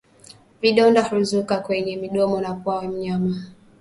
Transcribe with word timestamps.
Vidonda 0.61 1.03
huzuka 1.03 1.57
kwenye 1.57 1.97
mdomo 1.97 2.41
na 2.41 2.53
pua 2.53 2.83
ya 2.83 2.89
mnyama 2.89 3.43